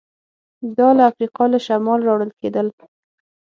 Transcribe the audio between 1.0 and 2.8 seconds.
افریقا له شماله راوړل کېدل